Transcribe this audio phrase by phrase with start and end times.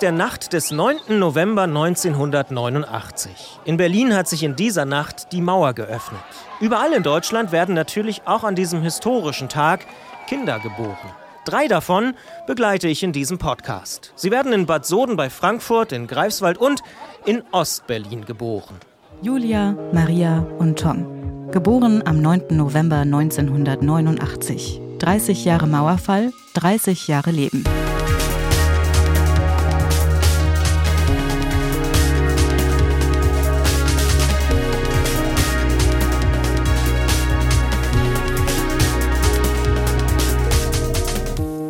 [0.00, 1.18] Der Nacht des 9.
[1.18, 3.58] November 1989.
[3.64, 6.20] In Berlin hat sich in dieser Nacht die Mauer geöffnet.
[6.60, 9.86] Überall in Deutschland werden natürlich auch an diesem historischen Tag
[10.28, 11.10] Kinder geboren.
[11.44, 12.14] Drei davon
[12.46, 14.12] begleite ich in diesem Podcast.
[14.14, 16.82] Sie werden in Bad Soden bei Frankfurt, in Greifswald und
[17.24, 18.76] in Ostberlin geboren.
[19.20, 21.50] Julia, Maria und Tom.
[21.50, 22.42] Geboren am 9.
[22.50, 24.80] November 1989.
[25.00, 27.64] 30 Jahre Mauerfall, 30 Jahre Leben.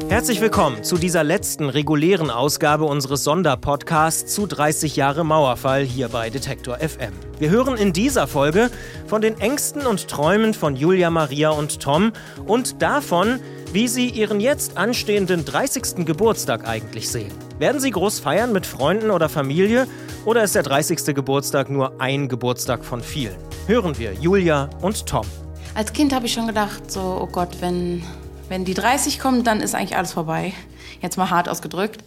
[0.09, 6.31] Herzlich willkommen zu dieser letzten regulären Ausgabe unseres Sonderpodcasts zu 30 Jahre Mauerfall hier bei
[6.31, 7.13] Detektor FM.
[7.39, 8.71] Wir hören in dieser Folge
[9.07, 12.13] von den Ängsten und Träumen von Julia Maria und Tom
[12.47, 13.39] und davon,
[13.75, 16.07] wie sie ihren jetzt anstehenden 30.
[16.07, 17.31] Geburtstag eigentlich sehen.
[17.59, 19.87] Werden sie groß feiern mit Freunden oder Familie
[20.25, 21.15] oder ist der 30.
[21.15, 23.37] Geburtstag nur ein Geburtstag von vielen?
[23.67, 25.27] Hören wir Julia und Tom.
[25.75, 28.03] Als Kind habe ich schon gedacht, so, oh Gott, wenn
[28.49, 30.53] wenn die 30 kommen, dann ist eigentlich alles vorbei.
[31.01, 32.03] Jetzt mal hart ausgedrückt.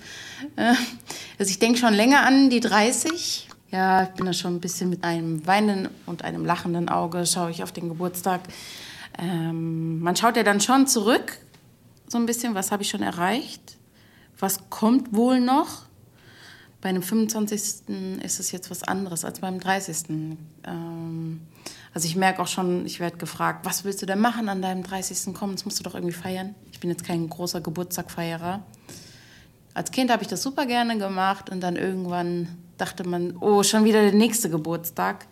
[0.56, 0.74] Äh,
[1.40, 3.48] also ich denke schon länger an die 30.
[3.72, 7.52] Ja, ich bin da schon ein bisschen mit einem weinenden und einem lachenden Auge, schaue
[7.52, 8.42] ich auf den Geburtstag.
[9.18, 11.38] Ähm, man schaut ja dann schon zurück,
[12.08, 13.78] so ein bisschen, was habe ich schon erreicht?
[14.40, 15.84] Was kommt wohl noch?
[16.82, 17.88] Bei einem 25.
[18.24, 20.38] ist es jetzt was anderes als beim 30.
[20.66, 21.42] Ähm,
[21.94, 24.84] also ich merke auch schon, ich werde gefragt, was willst du denn machen an deinem
[24.84, 25.34] 30.
[25.34, 26.56] Komm, das musst du doch irgendwie feiern.
[26.72, 28.64] Ich bin jetzt kein großer Geburtstagfeierer.
[29.74, 32.48] Als Kind habe ich das super gerne gemacht und dann irgendwann
[32.78, 35.28] dachte man, oh, schon wieder der nächste Geburtstag.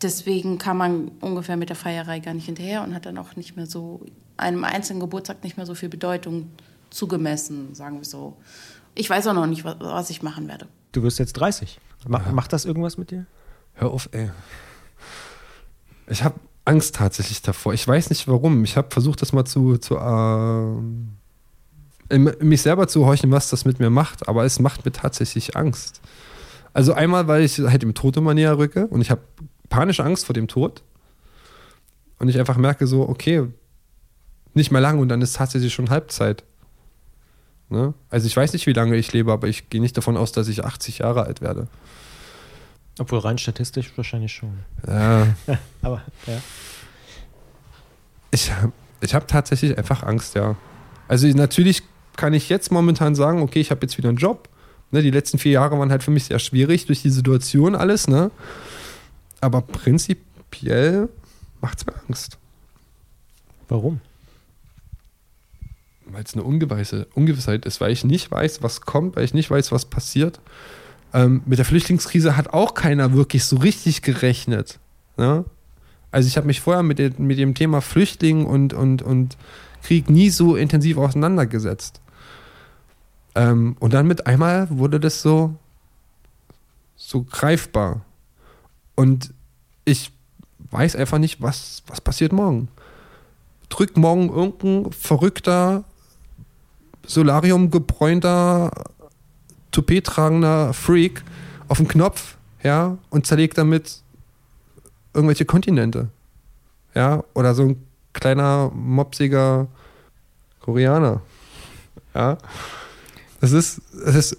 [0.00, 3.56] Deswegen kam man ungefähr mit der Feierei gar nicht hinterher und hat dann auch nicht
[3.56, 4.04] mehr so
[4.36, 6.50] einem einzelnen Geburtstag nicht mehr so viel Bedeutung
[6.90, 8.36] zugemessen, sagen wir so.
[8.94, 10.66] Ich weiß auch noch nicht, was ich machen werde.
[10.92, 11.78] Du wirst jetzt 30.
[12.06, 13.26] Macht das irgendwas mit dir?
[13.74, 14.30] Hör auf, ey.
[16.08, 17.74] Ich habe Angst tatsächlich davor.
[17.74, 18.64] Ich weiß nicht warum.
[18.64, 20.76] Ich habe versucht, das mal zu, zu äh,
[22.18, 26.00] mich selber zu horchen, was das mit mir macht, aber es macht mir tatsächlich Angst.
[26.74, 29.22] Also einmal, weil ich halt dem Tod immer näher rücke und ich habe
[29.68, 30.82] panische Angst vor dem Tod.
[32.18, 33.48] Und ich einfach merke so, okay,
[34.54, 36.44] nicht mehr lang und dann ist tatsächlich schon Halbzeit.
[37.68, 37.94] Ne?
[38.10, 40.48] Also ich weiß nicht, wie lange ich lebe, aber ich gehe nicht davon aus, dass
[40.48, 41.66] ich 80 Jahre alt werde.
[42.98, 44.58] Obwohl rein statistisch wahrscheinlich schon.
[44.86, 45.34] Ja.
[45.82, 46.40] Aber, ja.
[48.30, 48.50] Ich,
[49.00, 50.56] ich habe tatsächlich einfach Angst, ja.
[51.08, 51.82] Also natürlich
[52.16, 54.48] kann ich jetzt momentan sagen, okay, ich habe jetzt wieder einen Job.
[54.90, 58.08] Ne, die letzten vier Jahre waren halt für mich sehr schwierig durch die Situation alles,
[58.08, 58.30] ne?
[59.40, 61.08] Aber prinzipiell
[61.62, 62.38] macht es mir Angst.
[63.68, 64.00] Warum?
[66.04, 69.72] Weil es eine Ungewissheit ist, weil ich nicht weiß, was kommt, weil ich nicht weiß,
[69.72, 70.40] was passiert.
[71.14, 74.78] Ähm, mit der Flüchtlingskrise hat auch keiner wirklich so richtig gerechnet.
[75.16, 75.44] Ne?
[76.10, 79.36] Also ich habe mich vorher mit, den, mit dem Thema Flüchtling und, und, und
[79.82, 82.00] Krieg nie so intensiv auseinandergesetzt.
[83.34, 85.54] Ähm, und dann mit einmal wurde das so,
[86.96, 88.02] so greifbar.
[88.94, 89.32] Und
[89.84, 90.12] ich
[90.70, 92.68] weiß einfach nicht, was, was passiert morgen.
[93.68, 95.84] Drückt morgen irgendein verrückter,
[97.06, 98.70] Solarium gebräunter
[99.72, 101.24] Toupet tragender Freak
[101.68, 104.02] auf den Knopf, ja, und zerlegt damit
[105.14, 106.08] irgendwelche Kontinente.
[106.94, 109.66] Ja, oder so ein kleiner, mopsiger
[110.60, 111.22] Koreaner.
[112.14, 112.38] Ja.
[113.40, 114.36] Es ist, es ist,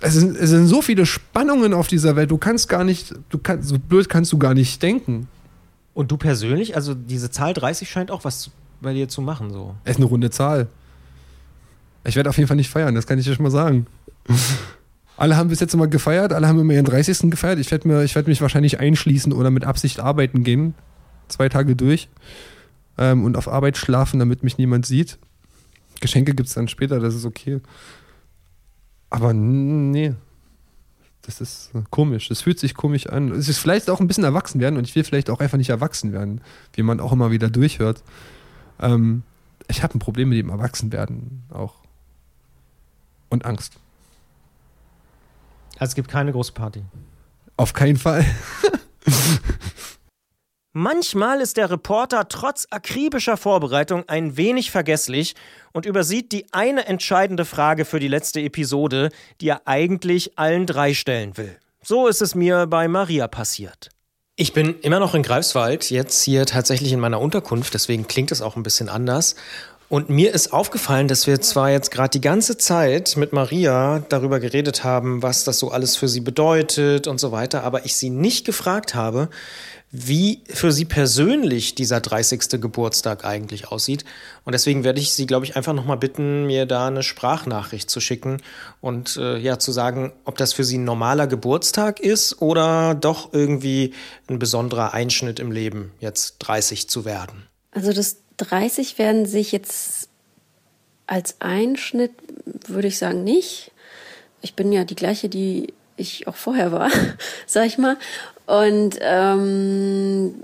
[0.00, 3.38] es sind, es sind so viele Spannungen auf dieser Welt, du kannst gar nicht, du
[3.38, 5.28] kannst, so blöd kannst du gar nicht denken.
[5.94, 8.50] Und du persönlich, also diese Zahl 30 scheint auch was
[8.80, 9.74] bei dir zu machen, so.
[9.84, 10.68] Es ist eine runde Zahl.
[12.04, 13.86] Ich werde auf jeden Fall nicht feiern, das kann ich dir schon mal sagen.
[15.16, 17.30] Alle haben bis jetzt immer gefeiert, alle haben immer ihren 30.
[17.30, 17.60] gefeiert.
[17.60, 20.74] Ich werde werd mich wahrscheinlich einschließen oder mit Absicht arbeiten gehen.
[21.28, 22.08] Zwei Tage durch.
[22.98, 25.18] Ähm, und auf Arbeit schlafen, damit mich niemand sieht.
[26.00, 27.60] Geschenke gibt es dann später, das ist okay.
[29.08, 30.14] Aber nee.
[31.22, 32.28] Das ist komisch.
[32.28, 33.30] Das fühlt sich komisch an.
[33.30, 35.70] Es ist vielleicht auch ein bisschen erwachsen werden und ich will vielleicht auch einfach nicht
[35.70, 36.40] erwachsen werden,
[36.74, 38.02] wie man auch immer wieder durchhört.
[38.80, 39.22] Ähm,
[39.68, 41.83] ich habe ein Problem mit dem Erwachsenwerden auch.
[43.34, 43.72] Und Angst.
[45.80, 46.84] Also es gibt keine große Party.
[47.56, 48.24] Auf keinen Fall.
[50.72, 55.34] Manchmal ist der Reporter trotz akribischer Vorbereitung ein wenig vergesslich
[55.72, 59.10] und übersieht die eine entscheidende Frage für die letzte Episode,
[59.40, 61.58] die er eigentlich allen drei stellen will.
[61.82, 63.88] So ist es mir bei Maria passiert.
[64.36, 68.42] Ich bin immer noch in Greifswald, jetzt hier tatsächlich in meiner Unterkunft, deswegen klingt es
[68.42, 69.34] auch ein bisschen anders.
[69.94, 74.40] Und mir ist aufgefallen, dass wir zwar jetzt gerade die ganze Zeit mit Maria darüber
[74.40, 78.10] geredet haben, was das so alles für sie bedeutet und so weiter, aber ich sie
[78.10, 79.28] nicht gefragt habe,
[79.92, 82.60] wie für sie persönlich dieser 30.
[82.60, 84.04] Geburtstag eigentlich aussieht.
[84.44, 88.00] Und deswegen werde ich sie, glaube ich, einfach nochmal bitten, mir da eine Sprachnachricht zu
[88.00, 88.38] schicken
[88.80, 93.32] und äh, ja zu sagen, ob das für sie ein normaler Geburtstag ist oder doch
[93.32, 93.94] irgendwie
[94.26, 97.46] ein besonderer Einschnitt im Leben, jetzt 30 zu werden.
[97.70, 100.08] Also das 30 werden sich jetzt
[101.06, 102.12] als Einschnitt,
[102.66, 103.70] würde ich sagen, nicht.
[104.40, 106.90] Ich bin ja die gleiche, die ich auch vorher war,
[107.46, 107.96] sag ich mal.
[108.46, 110.34] Und ähm,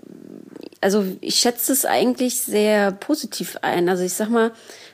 [0.80, 3.88] also ich schätze es eigentlich sehr positiv ein.
[3.88, 4.52] Also ich sag mal,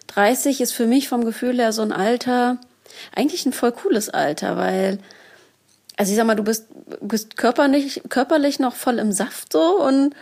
[0.08, 2.58] 30 ist für mich vom Gefühl her so ein Alter,
[3.14, 4.98] eigentlich ein voll cooles Alter, weil,
[5.96, 6.66] also ich sag mal, du bist,
[7.00, 10.14] bist körperlich, körperlich noch voll im Saft so und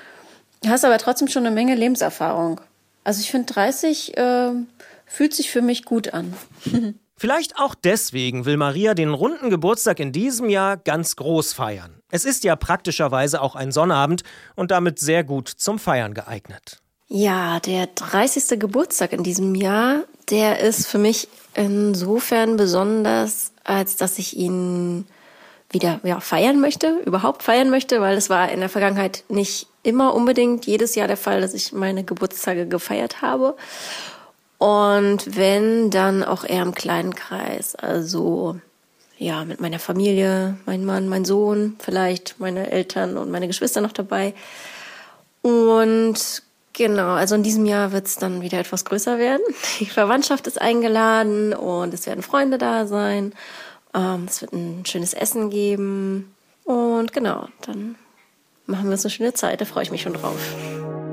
[0.69, 2.61] hast aber trotzdem schon eine Menge Lebenserfahrung.
[3.05, 4.53] Also ich finde 30 äh,
[5.07, 6.35] fühlt sich für mich gut an.
[7.17, 12.01] Vielleicht auch deswegen will Maria den runden Geburtstag in diesem Jahr ganz groß feiern.
[12.11, 14.25] Es ist ja praktischerweise auch ein Sonnabend
[14.57, 16.81] und damit sehr gut zum Feiern geeignet.
[17.07, 18.59] Ja, der 30.
[18.59, 25.07] Geburtstag in diesem Jahr, der ist für mich insofern besonders, als dass ich ihn
[25.75, 30.15] wieder ja, feiern möchte, überhaupt feiern möchte, weil es war in der Vergangenheit nicht immer
[30.15, 33.57] unbedingt jedes Jahr der Fall, dass ich meine Geburtstage gefeiert habe.
[34.59, 37.75] Und wenn, dann auch eher im kleinen Kreis.
[37.75, 38.57] Also
[39.19, 43.93] ja, mit meiner Familie, mein Mann, mein Sohn, vielleicht meine Eltern und meine Geschwister noch
[43.93, 44.35] dabei.
[45.43, 46.43] Und
[46.73, 49.43] genau, also in diesem Jahr wird es dann wieder etwas größer werden.
[49.81, 53.35] Die Verwandtschaft ist eingeladen und es werden Freunde da sein.
[53.95, 56.35] Ähm, es wird ein schönes Essen geben.
[56.65, 57.97] Und genau, dann
[58.67, 59.61] machen wir uns eine schöne Zeit.
[59.61, 61.04] Da freue ich mich schon drauf.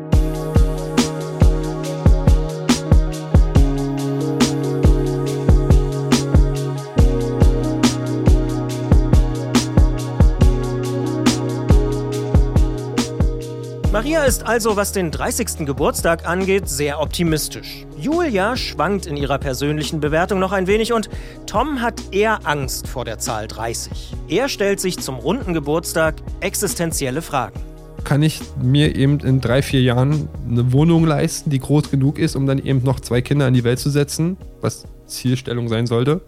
[14.02, 15.64] Maria ist also, was den 30.
[15.64, 17.86] Geburtstag angeht, sehr optimistisch.
[18.00, 21.08] Julia schwankt in ihrer persönlichen Bewertung noch ein wenig und
[21.46, 24.16] Tom hat eher Angst vor der Zahl 30.
[24.28, 27.60] Er stellt sich zum runden Geburtstag existenzielle Fragen.
[28.04, 32.36] Kann ich mir eben in drei, vier Jahren eine Wohnung leisten, die groß genug ist,
[32.36, 36.22] um dann eben noch zwei Kinder in die Welt zu setzen, was Zielstellung sein sollte?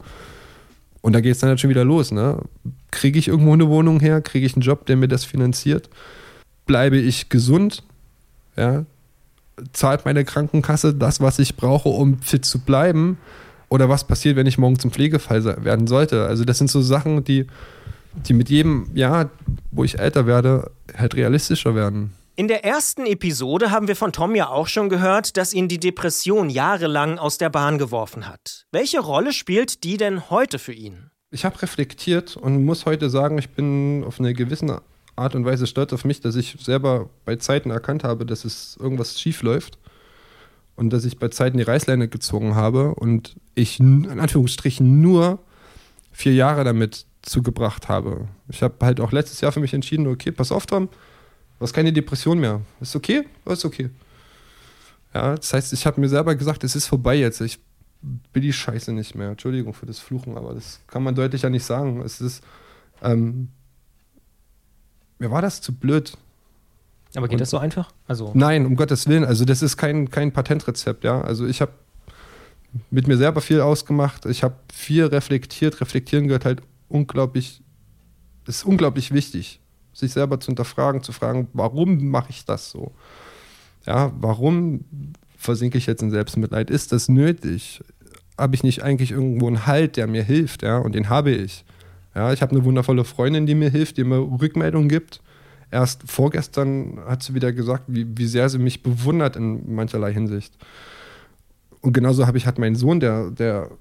[1.02, 2.12] Und da geht es dann halt schon wieder los.
[2.12, 2.38] Ne?
[2.92, 4.22] Kriege ich irgendwo eine Wohnung her?
[4.22, 5.90] Kriege ich einen Job, der mir das finanziert?
[6.66, 7.84] Bleibe ich gesund,
[8.56, 8.86] ja,
[9.74, 13.18] zahlt meine Krankenkasse das, was ich brauche, um fit zu bleiben,
[13.70, 16.28] oder was passiert, wenn ich morgen zum Pflegefall werden sollte.
[16.28, 17.48] Also das sind so Sachen, die,
[18.28, 19.32] die mit jedem Jahr,
[19.72, 22.14] wo ich älter werde, halt realistischer werden.
[22.36, 25.80] In der ersten Episode haben wir von Tom ja auch schon gehört, dass ihn die
[25.80, 28.66] Depression jahrelang aus der Bahn geworfen hat.
[28.72, 31.10] Welche Rolle spielt die denn heute für ihn?
[31.32, 34.82] Ich habe reflektiert und muss heute sagen, ich bin auf eine gewisse
[35.16, 38.78] Art und Weise stolz auf mich, dass ich selber bei Zeiten erkannt habe, dass es
[38.80, 39.78] irgendwas schief läuft
[40.76, 45.40] und dass ich bei Zeiten die Reißleine gezogen habe und ich in Anführungsstrichen nur
[46.12, 48.28] vier Jahre damit zugebracht habe.
[48.50, 51.74] Ich habe halt auch letztes Jahr für mich entschieden, okay, pass auf, Tom, du hast
[51.74, 52.62] keine Depression mehr.
[52.82, 53.24] Ist okay?
[53.46, 53.90] Ist okay.
[55.14, 57.40] Ja, das heißt, ich habe mir selber gesagt, es ist vorbei jetzt.
[57.42, 57.60] Ich
[58.34, 59.30] will die Scheiße nicht mehr.
[59.30, 62.02] Entschuldigung für das Fluchen, aber das kann man deutlicher nicht sagen.
[62.02, 62.44] Es ist,
[63.02, 63.50] ähm,
[65.24, 66.18] mir war das zu blöd.
[67.16, 67.92] Aber geht Und, das so einfach?
[68.08, 69.24] Also nein, um Gottes Willen.
[69.24, 71.22] Also das ist kein, kein Patentrezept, ja.
[71.22, 71.72] Also ich habe
[72.92, 74.26] mit mir selber viel ausgemacht.
[74.26, 75.80] Ich habe viel reflektiert.
[75.80, 77.62] Reflektieren gehört halt unglaublich,
[78.48, 79.62] ist unglaublich wichtig,
[79.94, 82.92] sich selber zu hinterfragen, zu fragen, warum mache ich das so?
[83.86, 84.86] Ja, warum
[85.38, 86.70] versinke ich jetzt in Selbstmitleid?
[86.70, 87.82] Ist das nötig?
[88.38, 90.64] Habe ich nicht eigentlich irgendwo einen Halt, der mir hilft?
[90.64, 91.64] Ja, und den habe ich.
[92.16, 95.22] Ja, ich habe eine wundervolle Freundin, die mir hilft, die mir Rückmeldungen gibt.
[95.72, 100.56] Erst vorgestern hat sie wieder gesagt, wie, wie sehr sie mich bewundert in mancherlei Hinsicht.
[101.82, 103.72] Und genauso habe ich halt meinen Sohn, der, der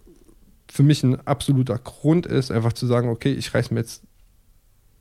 [0.71, 4.03] für mich ein absoluter Grund ist, einfach zu sagen, okay, ich reiß mir jetzt,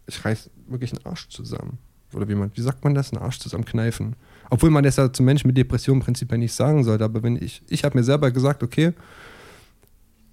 [0.05, 1.77] ich reiß wirklich einen Arsch zusammen.
[2.13, 4.17] Oder wie man, wie sagt man das, einen Arsch zusammenkneifen?
[4.49, 7.61] Obwohl man das ja zum Menschen mit Depressionen prinzipiell nicht sagen sollte, aber wenn ich,
[7.69, 8.91] ich habe mir selber gesagt, okay,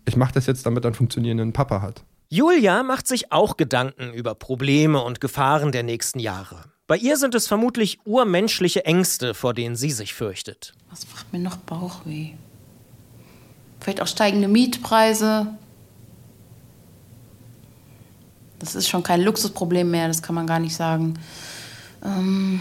[0.04, 2.02] ich mache das jetzt, damit er einen funktionierenden Papa hat.
[2.30, 6.64] Julia macht sich auch Gedanken über Probleme und Gefahren der nächsten Jahre.
[6.86, 10.74] Bei ihr sind es vermutlich urmenschliche Ängste, vor denen sie sich fürchtet.
[10.90, 12.32] Was macht mir noch Bauchweh?
[13.80, 15.46] Vielleicht auch steigende Mietpreise.
[18.58, 21.18] Das ist schon kein Luxusproblem mehr, das kann man gar nicht sagen.
[22.04, 22.60] Ähm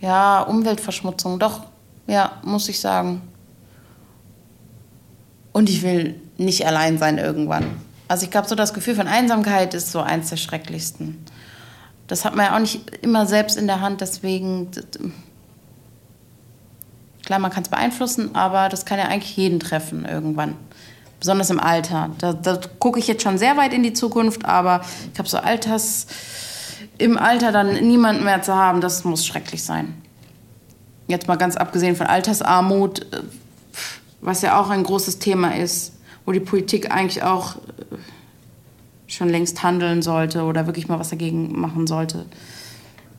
[0.00, 1.66] ja, Umweltverschmutzung, doch.
[2.08, 3.22] Ja, muss ich sagen.
[5.52, 7.66] Und ich will nicht allein sein irgendwann.
[8.08, 11.24] Also ich glaube, so das Gefühl von Einsamkeit ist so eins der schrecklichsten.
[12.06, 14.70] Das hat man ja auch nicht immer selbst in der Hand, deswegen
[17.24, 20.56] klar, man kann es beeinflussen, aber das kann ja eigentlich jeden treffen irgendwann.
[21.18, 22.10] Besonders im Alter.
[22.18, 25.38] Da, da gucke ich jetzt schon sehr weit in die Zukunft, aber ich glaube, so
[25.38, 26.06] Alters
[26.98, 29.94] im Alter dann niemanden mehr zu haben, das muss schrecklich sein.
[31.06, 33.22] Jetzt mal ganz abgesehen von Altersarmut, äh,
[34.20, 35.91] was ja auch ein großes Thema ist,
[36.24, 37.60] wo die Politik eigentlich auch äh,
[39.06, 42.26] schon längst handeln sollte oder wirklich mal was dagegen machen sollte.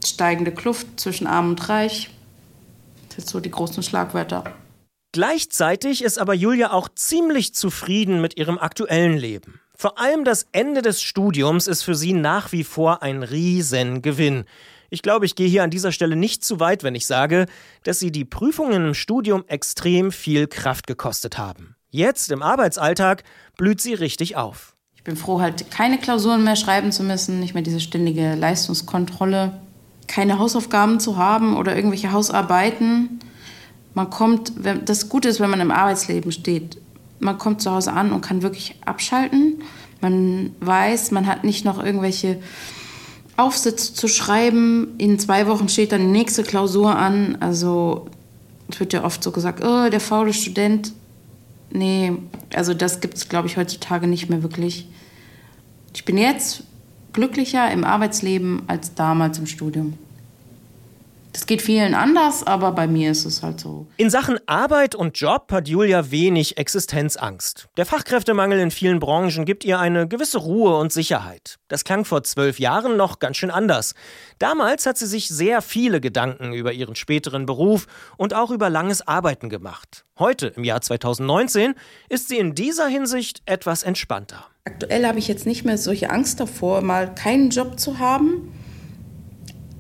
[0.04, 2.10] Steigende Kluft zwischen Arm und Reich.
[3.08, 4.44] Das sind so die großen Schlagwörter.
[5.12, 9.60] Gleichzeitig ist aber Julia auch ziemlich zufrieden mit ihrem aktuellen Leben.
[9.76, 14.46] Vor allem das Ende des Studiums ist für sie nach wie vor ein Riesengewinn.
[14.90, 17.48] Ich glaube, ich gehe hier an dieser Stelle nicht zu weit, wenn ich sage,
[17.84, 21.76] dass sie die Prüfungen im Studium extrem viel Kraft gekostet haben.
[21.94, 23.24] Jetzt im Arbeitsalltag
[23.56, 24.74] blüht sie richtig auf.
[24.96, 29.62] Ich bin froh, halt keine Klausuren mehr schreiben zu müssen, nicht mehr diese ständige Leistungskontrolle,
[30.08, 33.20] keine Hausaufgaben zu haben oder irgendwelche Hausarbeiten.
[33.94, 34.54] Man kommt,
[34.86, 36.80] das Gute ist, wenn man im Arbeitsleben steht,
[37.20, 39.62] man kommt zu Hause an und kann wirklich abschalten.
[40.02, 42.42] Man weiß, man hat nicht noch irgendwelche
[43.38, 44.96] Aufsitz zu schreiben.
[44.98, 47.38] In zwei Wochen steht dann die nächste Klausur an.
[47.40, 48.08] Also
[48.68, 50.92] es wird ja oft so gesagt, oh, der faule Student.
[51.76, 52.14] Nee,
[52.54, 54.88] also das gibt es, glaube ich, heutzutage nicht mehr wirklich.
[55.96, 56.64] Ich bin jetzt
[57.14, 59.98] glücklicher im Arbeitsleben als damals im Studium.
[61.34, 63.88] Das geht vielen anders, aber bei mir ist es halt so.
[63.98, 67.70] In Sachen Arbeit und Job hat Julia wenig Existenzangst.
[67.76, 71.58] Der Fachkräftemangel in vielen Branchen gibt ihr eine gewisse Ruhe und Sicherheit.
[71.70, 73.96] Das klang vor zwölf Jahren noch ganz schön anders.
[74.38, 79.08] Damals hat sie sich sehr viele Gedanken über ihren späteren Beruf und auch über langes
[79.08, 80.06] Arbeiten gemacht.
[80.20, 81.74] Heute, im Jahr 2019,
[82.10, 84.46] ist sie in dieser Hinsicht etwas entspannter.
[84.66, 88.54] Aktuell habe ich jetzt nicht mehr solche Angst davor, mal keinen Job zu haben.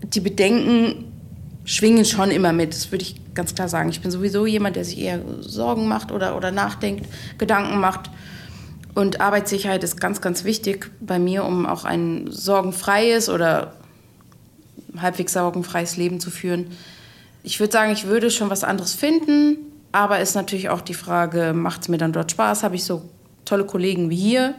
[0.04, 1.13] Die Bedenken
[1.66, 3.90] schwingen schon immer mit, das würde ich ganz klar sagen.
[3.90, 8.10] Ich bin sowieso jemand, der sich eher Sorgen macht oder, oder nachdenkt, Gedanken macht.
[8.96, 13.74] Und Arbeitssicherheit ist ganz, ganz wichtig bei mir, um auch ein sorgenfreies oder
[14.98, 16.68] halbwegs sorgenfreies Leben zu führen.
[17.42, 19.58] Ich würde sagen, ich würde schon was anderes finden,
[19.92, 22.64] aber ist natürlich auch die Frage, macht es mir dann dort Spaß?
[22.64, 23.04] Habe ich so
[23.46, 24.56] tolle Kollegen wie hier?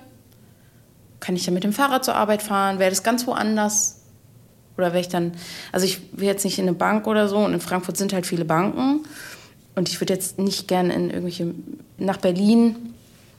[1.21, 2.79] Kann ich dann mit dem Fahrrad zur Arbeit fahren?
[2.79, 4.04] Wäre das ganz woanders?
[4.77, 5.33] Oder wäre ich dann,
[5.73, 8.27] also ich will jetzt nicht in eine Bank oder so und in Frankfurt sind halt
[8.27, 9.01] viele Banken
[9.75, 11.55] und ich würde jetzt nicht gerne in irgendwelche,
[11.99, 12.77] nach Berlin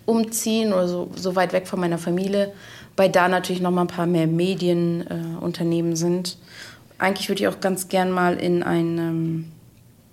[0.05, 2.53] umziehen oder so, so weit weg von meiner Familie,
[2.95, 6.37] weil da natürlich noch mal ein paar mehr Medienunternehmen äh, sind.
[6.97, 9.51] Eigentlich würde ich auch ganz gern mal in ein ähm,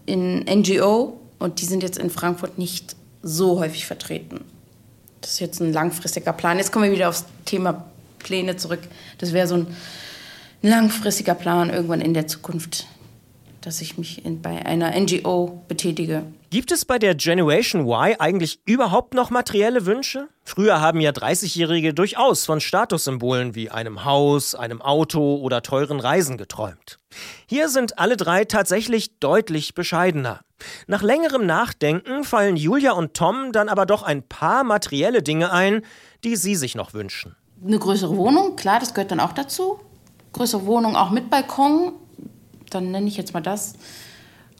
[0.06, 4.40] in NGO und die sind jetzt in Frankfurt nicht so häufig vertreten.
[5.20, 6.58] Das ist jetzt ein langfristiger Plan.
[6.58, 7.84] Jetzt kommen wir wieder aufs Thema
[8.18, 8.80] Pläne zurück.
[9.18, 9.66] Das wäre so ein
[10.62, 12.86] langfristiger Plan irgendwann in der Zukunft,
[13.60, 16.24] dass ich mich in, bei einer NGO betätige.
[16.50, 20.28] Gibt es bei der Generation Y eigentlich überhaupt noch materielle Wünsche?
[20.44, 26.38] Früher haben ja 30-Jährige durchaus von Statussymbolen wie einem Haus, einem Auto oder teuren Reisen
[26.38, 26.98] geträumt.
[27.46, 30.40] Hier sind alle drei tatsächlich deutlich bescheidener.
[30.86, 35.82] Nach längerem Nachdenken fallen Julia und Tom dann aber doch ein paar materielle Dinge ein,
[36.22, 37.34] die sie sich noch wünschen.
[37.64, 39.80] Eine größere Wohnung, klar, das gehört dann auch dazu
[40.32, 41.92] größere Wohnung auch mit Balkon.
[42.70, 43.74] Dann nenne ich jetzt mal das.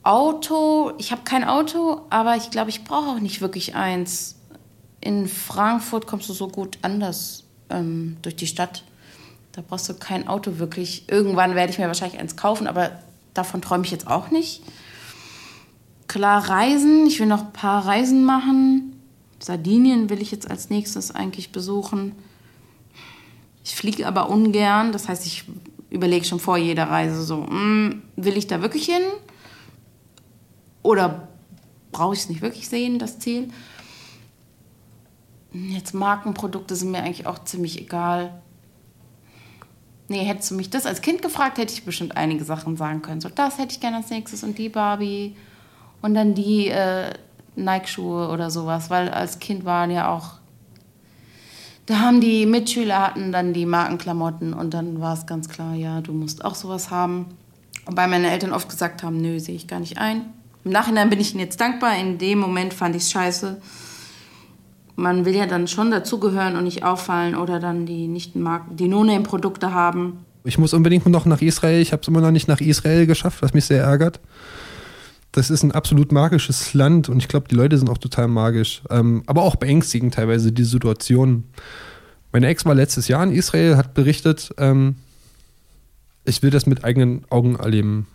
[0.03, 4.37] Auto, ich habe kein Auto, aber ich glaube, ich brauche auch nicht wirklich eins.
[5.01, 8.85] In Frankfurt kommst du so gut anders ähm, durch die Stadt.
[9.53, 11.09] Da brauchst du kein Auto wirklich.
[11.09, 12.91] Irgendwann werde ich mir wahrscheinlich eins kaufen, aber
[13.35, 14.63] davon träume ich jetzt auch nicht.
[16.09, 17.07] Klar, Reisen.
[17.07, 19.01] Ich will noch ein paar Reisen machen.
[19.39, 22.15] Sardinien will ich jetzt als nächstes eigentlich besuchen.
[23.65, 25.45] Ich fliege aber ungern, das heißt, ich
[25.91, 29.03] überlege schon vor jeder Reise so, mm, will ich da wirklich hin?
[30.83, 31.29] Oder
[31.93, 33.49] brauche ich es nicht wirklich sehen, das Ziel?
[35.53, 38.41] Jetzt Markenprodukte sind mir eigentlich auch ziemlich egal.
[40.09, 43.21] Nee, hättest du mich das als Kind gefragt, hätte ich bestimmt einige Sachen sagen können.
[43.21, 45.37] So, das hätte ich gerne als nächstes und die Barbie
[46.01, 47.13] und dann die äh,
[47.55, 50.42] Nike-Schuhe oder sowas, weil als Kind waren ja auch
[51.93, 56.01] da haben die Mitschüler hatten dann die Markenklamotten und dann war es ganz klar, ja,
[56.01, 57.27] du musst auch sowas haben.
[57.85, 60.23] Wobei meine Eltern oft gesagt haben, nö, sehe ich gar nicht ein.
[60.65, 61.99] Im Nachhinein bin ich ihnen jetzt dankbar.
[61.99, 63.61] In dem Moment fand ich es scheiße.
[64.97, 68.89] Man will ja dann schon dazugehören und nicht auffallen oder dann die nicht Marken, die
[68.89, 70.25] No-Name-Produkte haben.
[70.45, 71.83] Ich muss unbedingt noch nach Israel.
[71.83, 74.19] Ich habe es immer noch nicht nach Israel geschafft, was mich sehr ärgert.
[75.33, 78.83] Das ist ein absolut magisches Land und ich glaube, die Leute sind auch total magisch.
[78.91, 81.45] Ähm, aber auch beängstigend teilweise die Situation.
[82.33, 84.97] Meine Ex war letztes Jahr in Israel, hat berichtet, ähm,
[86.25, 88.07] ich will das mit eigenen Augen erleben,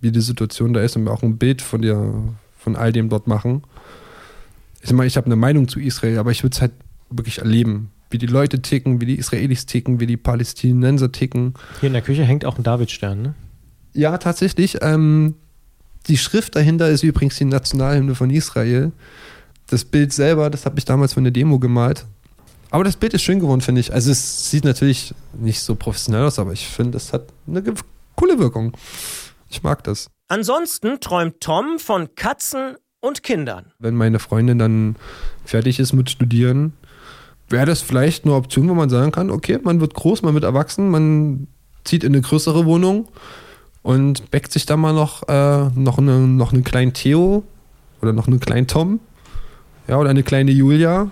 [0.00, 2.14] wie die Situation da ist und mir auch ein Bild von dir,
[2.58, 3.62] von all dem dort machen.
[4.82, 6.72] Ich meine, ich habe eine Meinung zu Israel, aber ich würde es halt
[7.08, 11.54] wirklich erleben, wie die Leute ticken, wie die Israelis ticken, wie die Palästinenser ticken.
[11.80, 13.34] Hier in der Küche hängt auch ein Davidstern, ne?
[13.92, 14.78] Ja, tatsächlich.
[14.82, 15.34] Ähm,
[16.08, 18.92] die Schrift dahinter ist übrigens die Nationalhymne von Israel.
[19.66, 22.06] Das Bild selber, das habe ich damals für eine Demo gemalt.
[22.70, 23.92] Aber das Bild ist schön geworden, finde ich.
[23.92, 27.62] Also es sieht natürlich nicht so professionell aus, aber ich finde, es hat eine
[28.14, 28.76] coole Wirkung.
[29.48, 30.08] Ich mag das.
[30.28, 33.72] Ansonsten träumt Tom von Katzen und Kindern.
[33.78, 34.96] Wenn meine Freundin dann
[35.44, 36.72] fertig ist mit Studieren,
[37.48, 40.44] wäre das vielleicht eine Option, wo man sagen kann, okay, man wird groß, man wird
[40.44, 41.48] erwachsen, man
[41.84, 43.08] zieht in eine größere Wohnung
[43.82, 47.44] und bäckt sich da mal noch, äh, noch, eine, noch einen kleinen Theo
[48.02, 49.00] oder noch einen kleinen Tom.
[49.88, 51.10] Ja, oder eine kleine Julia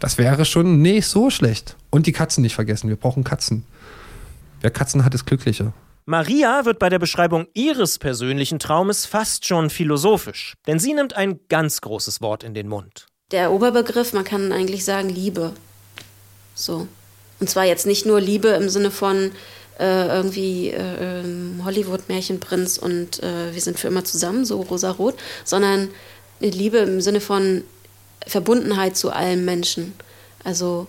[0.00, 1.76] das wäre schon nicht so schlecht.
[1.90, 2.88] Und die Katzen nicht vergessen.
[2.88, 3.64] Wir brauchen Katzen.
[4.62, 5.72] Wer Katzen hat, ist glücklicher.
[6.06, 11.38] Maria wird bei der Beschreibung ihres persönlichen Traumes fast schon philosophisch, denn sie nimmt ein
[11.48, 13.06] ganz großes Wort in den Mund.
[13.30, 15.52] Der Oberbegriff, man kann eigentlich sagen Liebe.
[16.54, 16.88] So.
[17.38, 19.30] Und zwar jetzt nicht nur Liebe im Sinne von
[19.80, 25.88] äh, irgendwie äh, ähm, Hollywood-Märchenprinz und äh, wir sind für immer zusammen, so rosa-rot, sondern
[26.40, 27.64] Liebe im Sinne von
[28.26, 29.94] Verbundenheit zu allen Menschen.
[30.44, 30.86] Also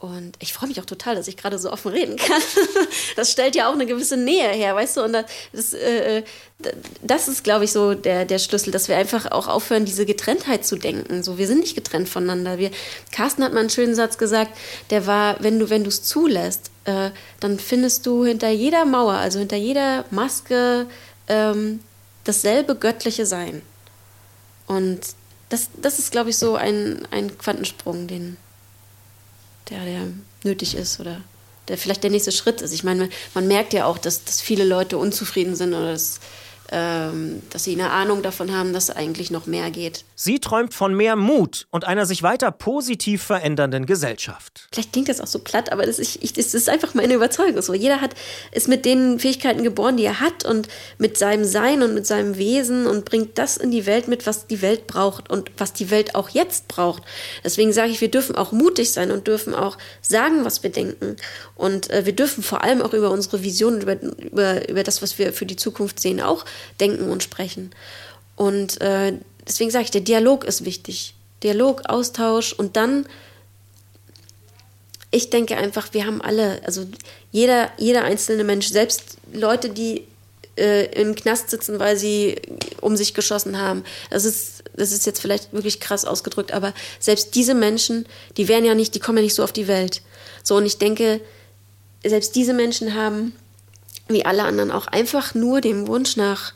[0.00, 2.40] und ich freue mich auch total, dass ich gerade so offen reden kann.
[3.16, 5.02] Das stellt ja auch eine gewisse Nähe her, weißt du?
[5.02, 6.22] Und das, äh,
[7.02, 10.64] das ist, glaube ich, so der, der Schlüssel, dass wir einfach auch aufhören, diese Getrenntheit
[10.64, 11.22] zu denken.
[11.22, 12.56] So, wir sind nicht getrennt voneinander.
[12.56, 12.70] Wir,
[13.12, 14.56] Carsten hat mal einen schönen Satz gesagt,
[14.88, 19.38] der war, wenn du wenn es zulässt, äh, dann findest du hinter jeder Mauer, also
[19.38, 20.86] hinter jeder Maske,
[21.28, 21.80] ähm,
[22.24, 23.60] dasselbe göttliche Sein.
[24.66, 25.00] Und
[25.50, 28.38] das, das ist, glaube ich, so ein, ein Quantensprung, den,
[29.70, 30.00] der, der
[30.44, 31.20] nötig ist oder
[31.68, 32.72] der vielleicht der nächste Schritt ist.
[32.72, 36.20] Ich meine, man merkt ja auch, dass, dass viele Leute unzufrieden sind oder dass
[36.70, 40.04] ähm, dass sie eine Ahnung davon haben, dass eigentlich noch mehr geht.
[40.14, 44.68] Sie träumt von mehr Mut und einer sich weiter positiv verändernden Gesellschaft.
[44.72, 47.60] Vielleicht klingt das auch so platt, aber das ist, ich, das ist einfach meine Überzeugung.
[47.62, 48.14] So, jeder hat,
[48.52, 52.36] ist mit den Fähigkeiten geboren, die er hat und mit seinem Sein und mit seinem
[52.36, 55.90] Wesen und bringt das in die Welt mit, was die Welt braucht und was die
[55.90, 57.02] Welt auch jetzt braucht.
[57.42, 61.16] Deswegen sage ich, wir dürfen auch mutig sein und dürfen auch sagen, was wir denken.
[61.56, 65.02] Und äh, wir dürfen vor allem auch über unsere Vision und über, über, über das,
[65.02, 66.44] was wir für die Zukunft sehen, auch
[66.80, 67.70] denken und sprechen.
[68.36, 69.12] Und äh,
[69.46, 71.14] deswegen sage ich, der Dialog ist wichtig.
[71.42, 73.06] Dialog, Austausch und dann,
[75.10, 76.86] ich denke einfach, wir haben alle, also
[77.32, 80.06] jeder, jeder einzelne Mensch, selbst Leute, die
[80.56, 82.40] äh, im Knast sitzen, weil sie
[82.80, 83.84] um sich geschossen haben.
[84.10, 88.64] Das ist, das ist jetzt vielleicht wirklich krass ausgedrückt, aber selbst diese Menschen, die wären
[88.64, 90.02] ja nicht, die kommen ja nicht so auf die Welt.
[90.42, 91.20] So, und ich denke,
[92.04, 93.34] selbst diese Menschen haben,
[94.12, 96.52] wie alle anderen, auch einfach nur den Wunsch nach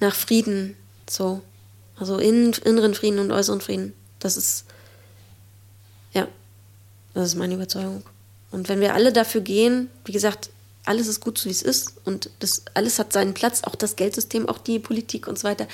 [0.00, 0.76] nach Frieden,
[1.08, 1.42] so.
[1.96, 3.92] Also in, inneren Frieden und äußeren Frieden.
[4.20, 4.64] Das ist,
[6.12, 6.28] ja,
[7.14, 8.04] das ist meine Überzeugung.
[8.50, 10.50] Und wenn wir alle dafür gehen, wie gesagt,
[10.84, 13.96] alles ist gut so, wie es ist und das alles hat seinen Platz, auch das
[13.96, 15.66] Geldsystem, auch die Politik und so weiter.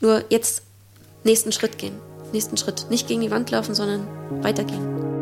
[0.00, 0.62] Nur jetzt
[1.24, 1.98] nächsten Schritt gehen.
[2.32, 2.86] Nächsten Schritt.
[2.88, 4.06] Nicht gegen die Wand laufen, sondern
[4.42, 5.21] weitergehen.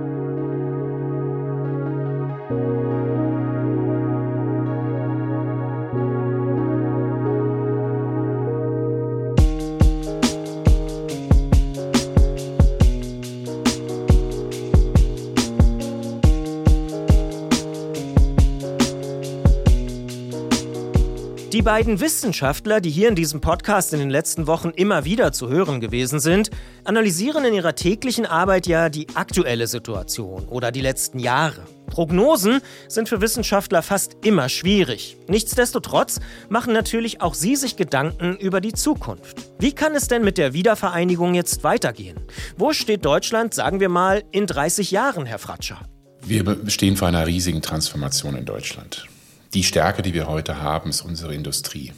[21.61, 25.51] Die beiden Wissenschaftler, die hier in diesem Podcast in den letzten Wochen immer wieder zu
[25.51, 26.49] hören gewesen sind,
[26.85, 31.66] analysieren in ihrer täglichen Arbeit ja die aktuelle Situation oder die letzten Jahre.
[31.85, 35.18] Prognosen sind für Wissenschaftler fast immer schwierig.
[35.29, 39.37] Nichtsdestotrotz machen natürlich auch sie sich Gedanken über die Zukunft.
[39.59, 42.18] Wie kann es denn mit der Wiedervereinigung jetzt weitergehen?
[42.57, 45.83] Wo steht Deutschland, sagen wir mal, in 30 Jahren, Herr Fratscher?
[46.23, 49.10] Wir stehen vor einer riesigen Transformation in Deutschland.
[49.54, 51.92] Die Stärke, die wir heute haben, ist unsere Industrie.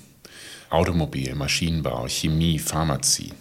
[0.71, 3.35] Automobil, Maschinenbau, Chemie, Pharmazie.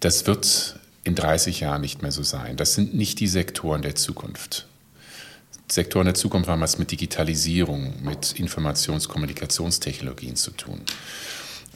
[0.00, 2.56] Das wird in 30 Jahren nicht mehr so sein.
[2.56, 4.66] Das sind nicht die Sektoren der Zukunft.
[5.70, 10.80] Sektoren der Zukunft haben was mit Digitalisierung, mit Informations-Kommunikationstechnologien zu tun.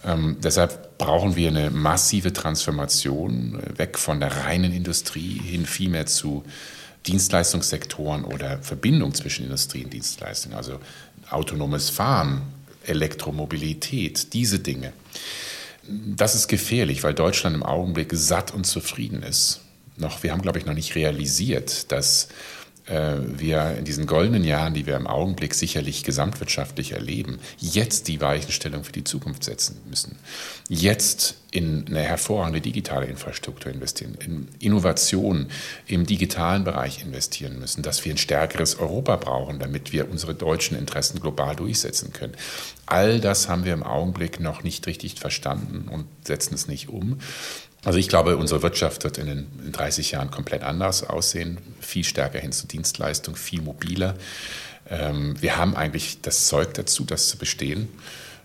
[0.04, 6.06] Ähm, deshalb brauchen wir eine massive Transformation äh, weg von der reinen Industrie hin vielmehr
[6.06, 6.42] zu
[7.06, 10.54] Dienstleistungssektoren oder Verbindung zwischen Industrie und Dienstleistung.
[10.54, 10.78] Also
[11.32, 12.42] autonomes Fahren,
[12.84, 14.92] Elektromobilität, diese Dinge.
[15.88, 19.60] Das ist gefährlich, weil Deutschland im Augenblick satt und zufrieden ist.
[19.96, 22.28] Noch, wir haben, glaube ich, noch nicht realisiert, dass
[22.86, 28.20] äh, wir in diesen goldenen Jahren, die wir im Augenblick sicherlich gesamtwirtschaftlich erleben, jetzt die
[28.20, 30.16] Weichenstellung für die Zukunft setzen müssen.
[30.68, 35.48] Jetzt in eine hervorragende digitale Infrastruktur investieren, in Innovation
[35.86, 40.78] im digitalen Bereich investieren müssen, dass wir ein stärkeres Europa brauchen, damit wir unsere deutschen
[40.78, 42.32] Interessen global durchsetzen können.
[42.86, 47.20] All das haben wir im Augenblick noch nicht richtig verstanden und setzen es nicht um.
[47.84, 52.38] Also ich glaube, unsere Wirtschaft wird in den 30 Jahren komplett anders aussehen, viel stärker
[52.38, 54.14] hin zu Dienstleistung, viel mobiler.
[54.88, 57.88] Ähm, wir haben eigentlich das Zeug dazu, das zu bestehen.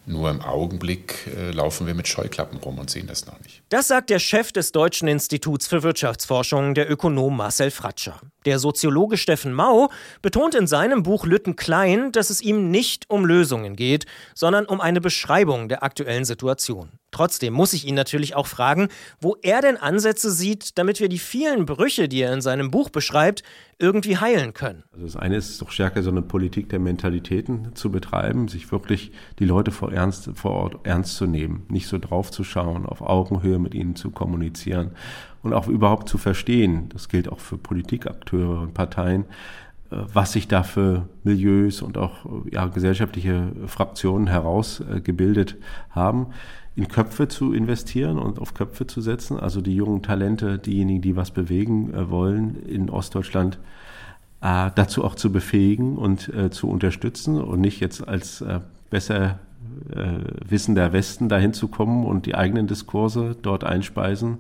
[0.10, 3.62] Nur im Augenblick äh, laufen wir mit Scheuklappen rum und sehen das noch nicht.
[3.68, 8.22] Das sagt der Chef des Deutschen Instituts für Wirtschaftsforschung, der Ökonom Marcel Fratscher.
[8.46, 9.90] Der Soziologe Steffen Mau
[10.22, 14.80] betont in seinem Buch Lütten Klein, dass es ihm nicht um Lösungen geht, sondern um
[14.80, 16.90] eine Beschreibung der aktuellen Situation.
[17.18, 21.18] Trotzdem muss ich ihn natürlich auch fragen, wo er denn Ansätze sieht, damit wir die
[21.18, 23.42] vielen Brüche, die er in seinem Buch beschreibt,
[23.80, 24.84] irgendwie heilen können.
[24.94, 29.14] Also das eine ist doch stärker so eine Politik der Mentalitäten zu betreiben, sich wirklich
[29.40, 33.02] die Leute vor, ernst, vor Ort ernst zu nehmen, nicht so drauf zu schauen, auf
[33.02, 34.92] Augenhöhe mit ihnen zu kommunizieren
[35.42, 39.24] und auch überhaupt zu verstehen, das gilt auch für Politikakteure und Parteien,
[39.90, 45.56] äh, was sich da für Milieus und auch ja, gesellschaftliche Fraktionen herausgebildet
[45.90, 46.28] haben
[46.78, 51.16] in Köpfe zu investieren und auf Köpfe zu setzen, also die jungen Talente, diejenigen, die
[51.16, 53.58] was bewegen äh, wollen in Ostdeutschland,
[54.42, 58.46] äh, dazu auch zu befähigen und äh, zu unterstützen und nicht jetzt als
[58.90, 59.40] besser
[60.48, 64.40] wissender Westen dahin zu kommen und die eigenen Diskurse dort einspeisen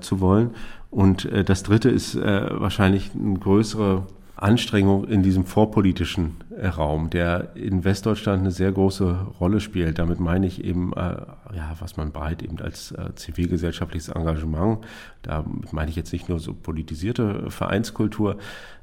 [0.00, 0.52] zu wollen.
[0.90, 4.06] Und das Dritte ist wahrscheinlich eine größere
[4.42, 9.98] Anstrengung in diesem vorpolitischen äh, Raum, der in Westdeutschland eine sehr große Rolle spielt.
[9.98, 11.16] Damit meine ich eben, äh,
[11.54, 14.78] ja, was man breit eben als äh, zivilgesellschaftliches Engagement,
[15.22, 18.36] damit meine ich jetzt nicht nur so politisierte Vereinskultur,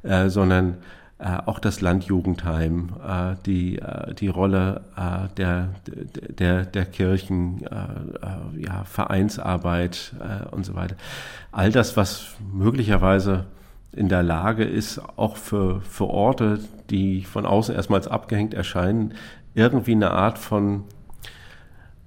[0.03, 0.77] äh, sondern
[1.17, 3.81] äh, auch das Landjugendheim, äh, die,
[4.17, 4.85] die Rolle
[5.35, 7.65] der, der, der Kirchen,
[8.57, 10.13] ja, Vereinsarbeit
[10.51, 10.95] und so weiter.
[11.51, 13.45] All das, was möglicherweise
[13.91, 19.13] in der Lage ist, auch für, für Orte, die von außen erstmals abgehängt erscheinen,
[19.53, 20.83] irgendwie eine Art von,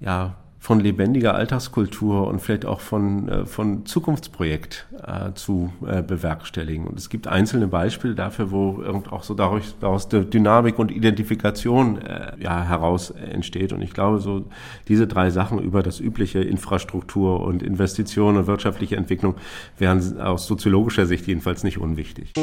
[0.00, 6.86] ja, von lebendiger Alltagskultur und vielleicht auch von, äh, von Zukunftsprojekt äh, zu äh, bewerkstelligen.
[6.86, 11.98] Und es gibt einzelne Beispiele dafür, wo auch so daraus, daraus Dynamik und Identifikation
[12.38, 13.72] ja, heraus entsteht.
[13.72, 14.44] Und ich glaube, so
[14.86, 19.34] diese drei Sachen über das übliche Infrastruktur und Investitionen und wirtschaftliche Entwicklung
[19.78, 22.34] wären aus soziologischer Sicht jedenfalls nicht unwichtig.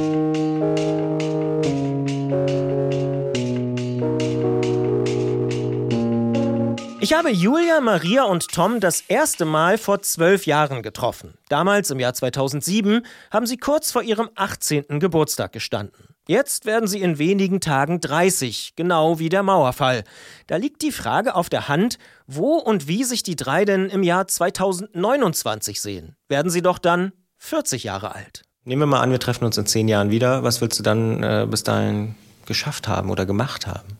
[7.01, 11.35] Ich habe Julia, Maria und Tom das erste Mal vor zwölf Jahren getroffen.
[11.47, 14.99] Damals, im Jahr 2007, haben sie kurz vor ihrem 18.
[14.99, 16.09] Geburtstag gestanden.
[16.27, 20.03] Jetzt werden sie in wenigen Tagen 30, genau wie der Mauerfall.
[20.47, 24.03] Da liegt die Frage auf der Hand, wo und wie sich die drei denn im
[24.03, 26.17] Jahr 2029 sehen.
[26.27, 28.43] Werden sie doch dann 40 Jahre alt.
[28.65, 30.43] Nehmen wir mal an, wir treffen uns in zehn Jahren wieder.
[30.43, 33.97] Was willst du dann äh, bis dahin geschafft haben oder gemacht haben?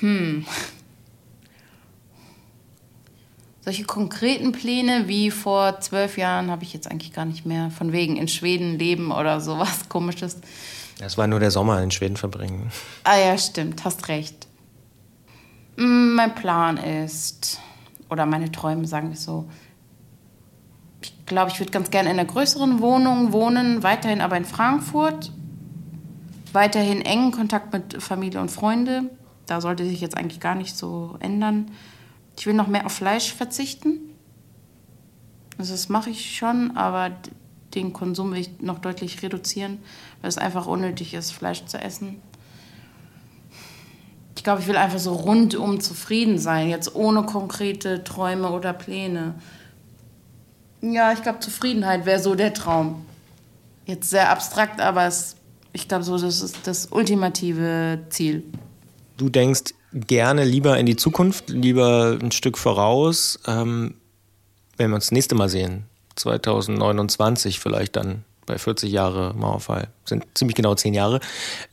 [0.00, 0.46] Hm,
[3.68, 7.70] solche konkreten Pläne wie vor zwölf Jahren habe ich jetzt eigentlich gar nicht mehr.
[7.70, 10.38] Von wegen in Schweden leben oder sowas komisches.
[10.98, 12.72] Das war nur der Sommer in Schweden verbringen.
[13.04, 14.46] Ah ja, stimmt, hast recht.
[15.76, 17.60] Mm, mein Plan ist,
[18.08, 19.50] oder meine Träume, sagen wir so,
[21.02, 25.30] ich glaube, ich würde ganz gerne in einer größeren Wohnung wohnen, weiterhin aber in Frankfurt.
[26.54, 29.10] Weiterhin engen Kontakt mit Familie und Freunde.
[29.44, 31.70] Da sollte sich jetzt eigentlich gar nicht so ändern.
[32.38, 33.98] Ich will noch mehr auf Fleisch verzichten.
[35.58, 37.10] Also das mache ich schon, aber
[37.74, 39.78] den Konsum will ich noch deutlich reduzieren,
[40.20, 42.22] weil es einfach unnötig ist, Fleisch zu essen.
[44.36, 49.34] Ich glaube, ich will einfach so rundum zufrieden sein, jetzt ohne konkrete Träume oder Pläne.
[50.80, 53.04] Ja, ich glaube, Zufriedenheit wäre so der Traum.
[53.84, 55.34] Jetzt sehr abstrakt, aber es,
[55.72, 58.44] ich glaube, so, das ist das ultimative Ziel.
[59.16, 63.38] Du denkst, gerne lieber in die Zukunft, lieber ein Stück voraus.
[63.46, 63.94] Ähm,
[64.76, 65.84] wenn wir uns das nächste Mal sehen,
[66.16, 71.20] 2029 vielleicht dann bei 40 Jahre Mauerfall, sind ziemlich genau zehn Jahre.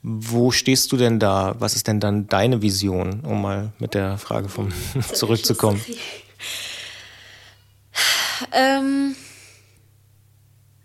[0.04, 1.56] Wo stehst du denn da?
[1.60, 4.70] Was ist denn dann deine Vision, um mal mit der Frage vom
[5.14, 5.82] zurückzukommen?
[8.52, 9.16] Ähm,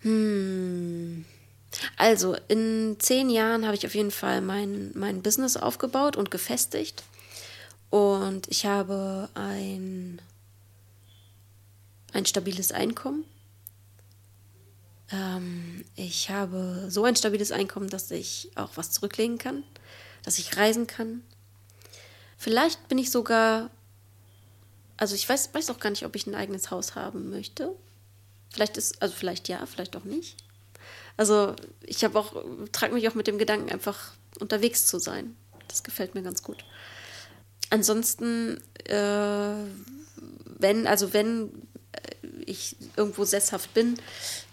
[0.03, 1.25] hm.
[1.97, 7.03] Also in zehn Jahren habe ich auf jeden Fall mein, mein Business aufgebaut und gefestigt.
[7.91, 10.21] Und ich habe ein
[12.13, 13.25] ein stabiles Einkommen.
[15.13, 19.65] Ähm, ich habe so ein stabiles Einkommen, dass ich auch was zurücklegen kann,
[20.23, 21.23] dass ich reisen kann.
[22.37, 23.71] Vielleicht bin ich sogar,
[24.97, 27.75] also ich weiß, weiß auch gar nicht, ob ich ein eigenes Haus haben möchte.
[28.51, 30.37] Vielleicht ist, also vielleicht ja, vielleicht auch nicht.
[31.17, 32.35] Also ich habe auch,
[32.73, 35.37] trage mich auch mit dem Gedanken, einfach unterwegs zu sein.
[35.69, 36.65] Das gefällt mir ganz gut.
[37.71, 39.65] Ansonsten, äh,
[40.59, 41.51] wenn, also wenn
[41.93, 41.99] äh,
[42.45, 43.97] ich irgendwo sesshaft bin,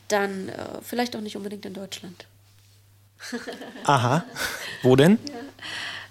[0.07, 2.25] dann äh, vielleicht auch nicht unbedingt in Deutschland.
[3.83, 4.23] Aha.
[4.83, 5.19] Wo denn?
[5.27, 5.39] Ja.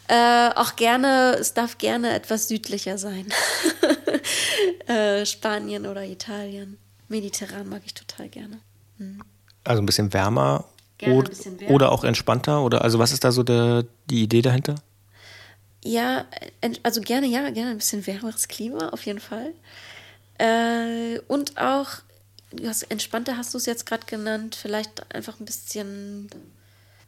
[0.09, 3.27] Äh, auch gerne, es darf gerne etwas südlicher sein.
[4.87, 6.79] äh, Spanien oder Italien.
[7.09, 8.61] Mediterran mag ich total gerne.
[8.99, 9.21] Hm.
[9.65, 10.65] Also ein bisschen wärmer,
[10.99, 11.75] gerne ein bisschen wärmer.
[11.75, 12.63] oder auch entspannter?
[12.63, 14.77] Oder also was ist da so der, die Idee dahinter?
[15.87, 16.27] Ja,
[16.83, 19.55] also gerne, ja, gerne ein bisschen wärmeres Klima, auf jeden Fall.
[20.39, 22.03] Äh, und auch
[22.65, 26.29] hast, entspannter hast du es jetzt gerade genannt, vielleicht einfach ein bisschen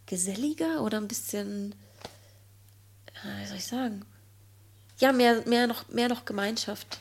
[0.07, 1.75] geselliger oder ein bisschen,
[3.25, 4.05] äh, wie soll ich sagen?
[4.99, 7.01] Ja, mehr, mehr, noch, mehr noch Gemeinschaft.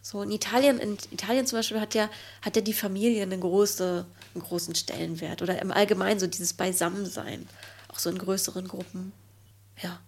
[0.00, 2.08] So in Italien, in Italien zum Beispiel hat ja,
[2.40, 5.42] hat ja die Familie eine große, einen großen Stellenwert.
[5.42, 7.46] Oder im Allgemeinen so dieses Beisammensein.
[7.88, 9.12] Auch so in größeren Gruppen.
[9.82, 10.00] Ja,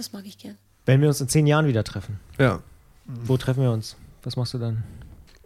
[0.00, 0.56] das mag ich gern.
[0.86, 2.18] Wenn wir uns in zehn Jahren wieder treffen.
[2.38, 2.60] Ja.
[3.06, 3.96] Wo treffen wir uns?
[4.22, 4.82] Was machst du dann?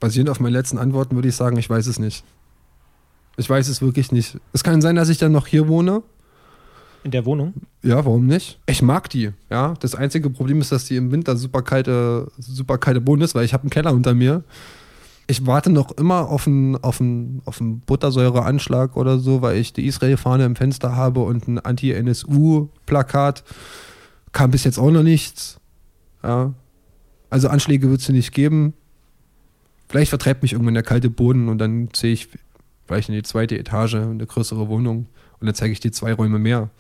[0.05, 2.25] basierend auf meinen letzten Antworten würde ich sagen, ich weiß es nicht.
[3.39, 4.39] Ich weiß es wirklich nicht.
[4.53, 6.03] Es kann sein, dass ich dann noch hier wohne.
[7.05, 7.55] In der Wohnung?
[7.83, 8.59] Ja, warum nicht?
[8.67, 9.75] Ich mag die, ja.
[9.81, 13.47] Das einzige Problem ist, dass die im Winter super kalte, super kalte Boden ist, weil
[13.47, 14.45] ich habe einen Keller unter mir.
[15.27, 19.73] Ich warte noch immer auf einen, auf einen, auf einen Buttersäureanschlag oder so, weil ich
[19.73, 23.43] die Israel-Fahne im Fenster habe und ein Anti-NSU-Plakat.
[24.35, 25.61] Kam bis jetzt auch noch nichts.
[26.23, 26.53] Ja.
[27.31, 28.75] Also Anschläge wird es nicht geben.
[29.89, 32.29] Vielleicht vertreibt mich irgendwann der kalte Boden und dann sehe ich
[32.87, 35.07] vielleicht in die zweite Etage, eine größere Wohnung
[35.39, 36.71] und dann zeige ich die zwei Räume mehr.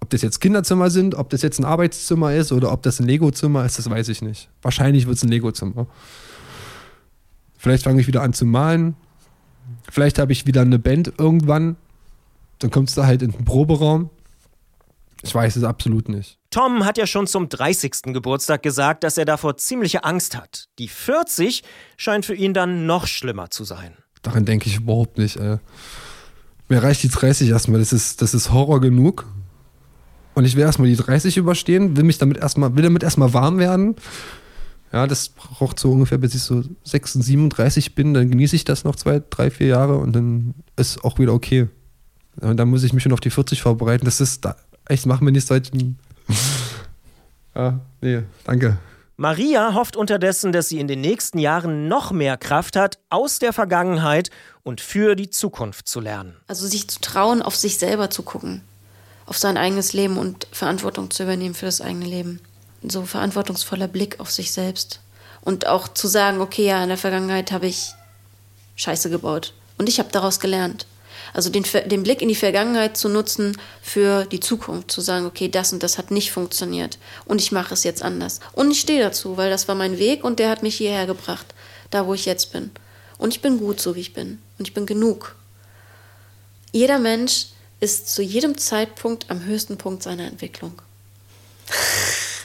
[0.00, 3.06] Ob das jetzt Kinderzimmer sind, ob das jetzt ein Arbeitszimmer ist oder ob das ein
[3.06, 4.48] Lego-Zimmer ist, das weiß ich nicht.
[4.62, 5.86] Wahrscheinlich wird es ein Lego-Zimmer.
[7.58, 8.94] Vielleicht fange ich wieder an zu malen.
[9.90, 11.76] Vielleicht habe ich wieder eine Band irgendwann.
[12.60, 14.08] Dann kommt es da halt in den Proberaum.
[15.22, 16.38] Ich weiß es absolut nicht.
[16.56, 18.14] Tom hat ja schon zum 30.
[18.14, 20.70] Geburtstag gesagt, dass er davor ziemliche Angst hat.
[20.78, 21.62] Die 40
[21.98, 23.92] scheint für ihn dann noch schlimmer zu sein.
[24.22, 25.36] Daran denke ich überhaupt nicht.
[25.36, 25.58] Ey.
[26.70, 29.26] Mir reicht die 30 erstmal, das ist, das ist Horror genug.
[30.32, 33.58] Und ich will erstmal die 30 überstehen, will mich damit erstmal, will damit erstmal warm
[33.58, 33.94] werden.
[34.94, 38.84] Ja, das braucht so ungefähr, bis ich so 36, 37 bin, dann genieße ich das
[38.84, 41.68] noch zwei, drei, vier Jahre und dann ist auch wieder okay.
[42.40, 44.06] Und dann muss ich mich schon auf die 40 vorbereiten.
[44.06, 45.98] Das ist, da, echt, machen wir nicht solchen
[47.54, 48.78] ja, nee, danke.
[49.18, 53.54] Maria hofft unterdessen, dass sie in den nächsten Jahren noch mehr Kraft hat, aus der
[53.54, 54.30] Vergangenheit
[54.62, 56.36] und für die Zukunft zu lernen.
[56.48, 58.60] Also sich zu trauen, auf sich selber zu gucken,
[59.24, 62.40] auf sein eigenes Leben und Verantwortung zu übernehmen für das eigene Leben.
[62.82, 65.00] So verantwortungsvoller Blick auf sich selbst.
[65.40, 67.92] Und auch zu sagen, okay, ja, in der Vergangenheit habe ich
[68.74, 69.54] Scheiße gebaut.
[69.78, 70.86] Und ich habe daraus gelernt.
[71.36, 75.50] Also den, den Blick in die Vergangenheit zu nutzen für die Zukunft, zu sagen, okay,
[75.50, 76.96] das und das hat nicht funktioniert
[77.26, 78.40] und ich mache es jetzt anders.
[78.54, 81.44] Und ich stehe dazu, weil das war mein Weg und der hat mich hierher gebracht,
[81.90, 82.70] da wo ich jetzt bin.
[83.18, 84.40] Und ich bin gut, so wie ich bin.
[84.58, 85.36] Und ich bin genug.
[86.72, 87.48] Jeder Mensch
[87.80, 90.80] ist zu jedem Zeitpunkt am höchsten Punkt seiner Entwicklung.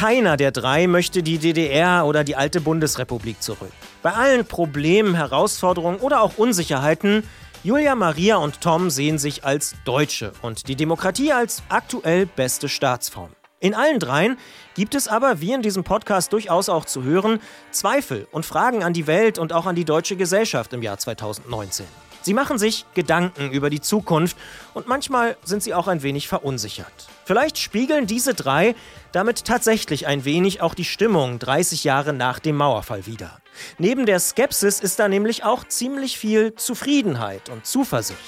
[0.00, 3.70] Keiner der drei möchte die DDR oder die alte Bundesrepublik zurück.
[4.02, 7.22] Bei allen Problemen, Herausforderungen oder auch Unsicherheiten,
[7.64, 13.28] Julia, Maria und Tom sehen sich als Deutsche und die Demokratie als aktuell beste Staatsform.
[13.60, 14.38] In allen dreien
[14.74, 17.38] gibt es aber, wie in diesem Podcast durchaus auch zu hören,
[17.70, 21.84] Zweifel und Fragen an die Welt und auch an die deutsche Gesellschaft im Jahr 2019.
[22.22, 24.36] Sie machen sich Gedanken über die Zukunft
[24.74, 26.92] und manchmal sind sie auch ein wenig verunsichert.
[27.24, 28.74] Vielleicht spiegeln diese drei
[29.12, 33.40] damit tatsächlich ein wenig auch die Stimmung 30 Jahre nach dem Mauerfall wider.
[33.78, 38.18] Neben der Skepsis ist da nämlich auch ziemlich viel Zufriedenheit und Zuversicht.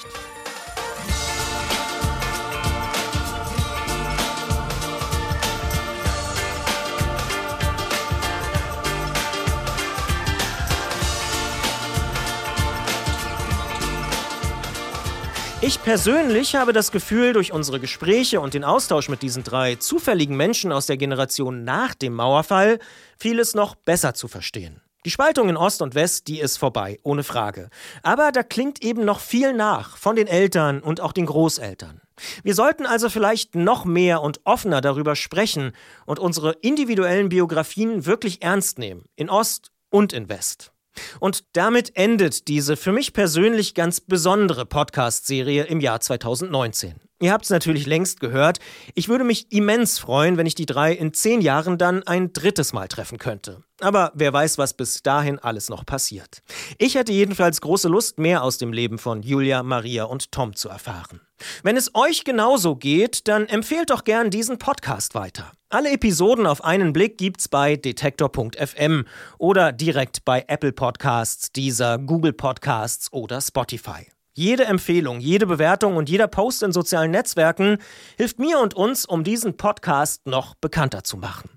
[15.65, 20.35] Ich persönlich habe das Gefühl, durch unsere Gespräche und den Austausch mit diesen drei zufälligen
[20.35, 22.79] Menschen aus der Generation nach dem Mauerfall
[23.17, 24.81] vieles noch besser zu verstehen.
[25.05, 27.69] Die Spaltung in Ost und West, die ist vorbei, ohne Frage.
[28.01, 32.01] Aber da klingt eben noch viel nach von den Eltern und auch den Großeltern.
[32.43, 35.71] Wir sollten also vielleicht noch mehr und offener darüber sprechen
[36.05, 40.72] und unsere individuellen Biografien wirklich ernst nehmen, in Ost und in West.
[41.19, 46.95] Und damit endet diese für mich persönlich ganz besondere Podcast-Serie im Jahr 2019.
[47.23, 48.59] Ihr habt es natürlich längst gehört.
[48.95, 52.73] Ich würde mich immens freuen, wenn ich die drei in zehn Jahren dann ein drittes
[52.73, 53.63] Mal treffen könnte.
[53.79, 56.41] Aber wer weiß, was bis dahin alles noch passiert.
[56.79, 60.67] Ich hätte jedenfalls große Lust, mehr aus dem Leben von Julia, Maria und Tom zu
[60.67, 61.21] erfahren.
[61.63, 65.53] Wenn es euch genauso geht, dann empfehlt doch gern diesen Podcast weiter.
[65.69, 69.05] Alle Episoden auf einen Blick gibt's bei detektor.fm
[69.37, 74.07] oder direkt bei Apple Podcasts, dieser Google Podcasts oder Spotify.
[74.35, 77.77] Jede Empfehlung, jede Bewertung und jeder Post in sozialen Netzwerken
[78.17, 81.51] hilft mir und uns, um diesen Podcast noch bekannter zu machen.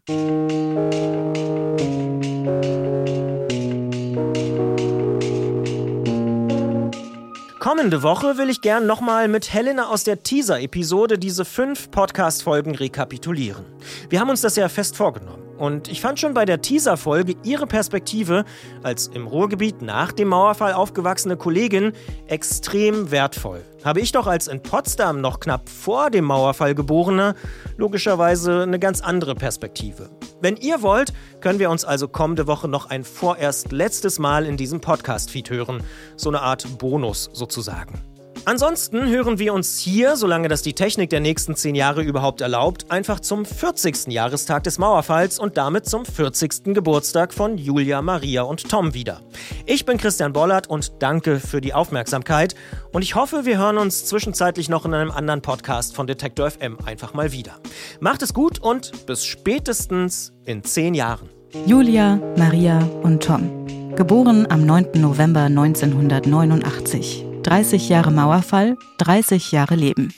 [7.58, 13.64] Kommende Woche will ich gern nochmal mit Helena aus der Teaser-Episode diese fünf Podcast-Folgen rekapitulieren.
[14.10, 15.45] Wir haben uns das ja fest vorgenommen.
[15.58, 18.44] Und ich fand schon bei der Teaser-Folge ihre Perspektive
[18.82, 21.92] als im Ruhrgebiet nach dem Mauerfall aufgewachsene Kollegin
[22.26, 23.62] extrem wertvoll.
[23.84, 27.34] Habe ich doch als in Potsdam noch knapp vor dem Mauerfall geborener
[27.76, 30.10] logischerweise eine ganz andere Perspektive.
[30.40, 34.56] Wenn ihr wollt, können wir uns also kommende Woche noch ein vorerst letztes Mal in
[34.56, 35.82] diesem Podcast-Feed hören.
[36.16, 38.15] So eine Art Bonus sozusagen.
[38.46, 42.92] Ansonsten hören wir uns hier, solange das die Technik der nächsten zehn Jahre überhaupt erlaubt,
[42.92, 44.06] einfach zum 40.
[44.06, 46.72] Jahrestag des Mauerfalls und damit zum 40.
[46.72, 49.20] Geburtstag von Julia, Maria und Tom wieder.
[49.64, 52.54] Ich bin Christian Bollert und danke für die Aufmerksamkeit
[52.92, 56.78] und ich hoffe, wir hören uns zwischenzeitlich noch in einem anderen Podcast von Detektor FM
[56.86, 57.56] einfach mal wieder.
[57.98, 61.28] Macht es gut und bis spätestens in zehn Jahren.
[61.66, 63.66] Julia, Maria und Tom.
[63.96, 64.90] Geboren am 9.
[65.00, 67.25] November 1989.
[67.46, 70.12] 30 Jahre Mauerfall, 30 Jahre Leben.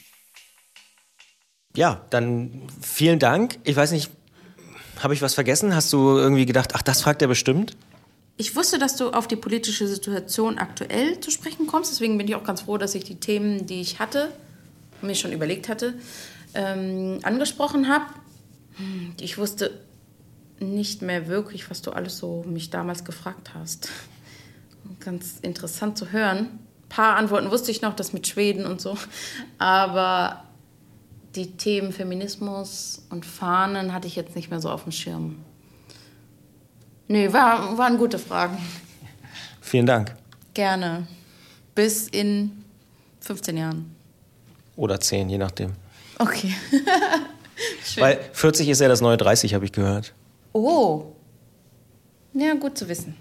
[1.77, 3.59] Ja, dann vielen Dank.
[3.65, 4.11] Ich weiß nicht,
[5.03, 5.75] habe ich was vergessen?
[5.75, 7.77] Hast du irgendwie gedacht, ach, das fragt er bestimmt?
[8.39, 11.93] Ich wusste, dass du auf die politische Situation aktuell zu sprechen kommst.
[11.93, 14.33] Deswegen bin ich auch ganz froh, dass ich die Themen, die ich hatte,
[15.03, 15.95] mir schon überlegt hatte,
[16.55, 18.07] ähm, angesprochen habe.
[19.21, 19.79] Ich wusste
[20.61, 23.91] nicht mehr wirklich, was du alles so mich damals gefragt hast.
[25.01, 28.97] Ganz interessant zu hören paar Antworten wusste ich noch, das mit Schweden und so.
[29.59, 30.45] Aber
[31.35, 35.37] die Themen Feminismus und Fahnen hatte ich jetzt nicht mehr so auf dem Schirm.
[37.07, 38.59] Nee, war, waren gute Fragen.
[39.61, 40.15] Vielen Dank.
[40.55, 41.07] Gerne.
[41.75, 42.65] Bis in
[43.21, 43.97] 15 Jahren.
[44.77, 45.73] Oder 10, je nachdem.
[46.19, 46.55] Okay.
[47.97, 50.15] Weil 40 ist ja das neue 30, habe ich gehört.
[50.53, 51.13] Oh.
[52.35, 53.17] Ja, gut zu wissen.